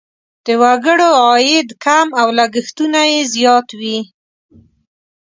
[0.45, 3.99] د وګړو عاید کم او لګښتونه یې زیات وي.